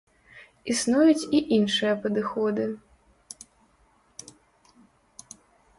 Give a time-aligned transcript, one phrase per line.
[0.71, 2.65] Існуюць і іншыя падыходы.